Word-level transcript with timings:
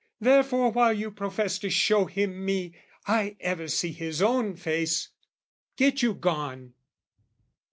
"Therefore 0.19 0.71
while 0.71 0.93
you 0.93 1.11
profess 1.11 1.59
to 1.59 1.69
show 1.69 2.05
him 2.05 2.43
me, 2.43 2.73
"I 3.05 3.37
ever 3.39 3.67
see 3.67 3.91
his 3.91 4.19
own 4.19 4.55
face. 4.55 5.09
Get 5.77 6.01
you 6.01 6.15
gone!" 6.15 6.73